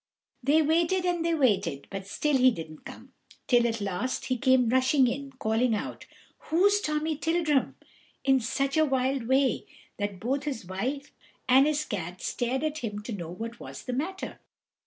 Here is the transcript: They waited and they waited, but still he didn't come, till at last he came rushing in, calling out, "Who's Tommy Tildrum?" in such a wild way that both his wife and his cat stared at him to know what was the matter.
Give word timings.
They 0.41 0.63
waited 0.63 1.05
and 1.05 1.23
they 1.23 1.35
waited, 1.35 1.85
but 1.91 2.07
still 2.07 2.35
he 2.35 2.49
didn't 2.49 2.85
come, 2.85 3.13
till 3.45 3.67
at 3.67 3.79
last 3.79 4.25
he 4.25 4.35
came 4.39 4.67
rushing 4.69 5.05
in, 5.05 5.33
calling 5.33 5.75
out, 5.75 6.07
"Who's 6.45 6.81
Tommy 6.81 7.15
Tildrum?" 7.15 7.75
in 8.23 8.39
such 8.39 8.77
a 8.77 8.83
wild 8.85 9.27
way 9.27 9.67
that 9.99 10.19
both 10.19 10.45
his 10.45 10.65
wife 10.65 11.11
and 11.47 11.67
his 11.67 11.85
cat 11.85 12.19
stared 12.19 12.63
at 12.63 12.79
him 12.79 13.03
to 13.03 13.11
know 13.13 13.29
what 13.29 13.59
was 13.59 13.83
the 13.83 13.93
matter. 13.93 14.39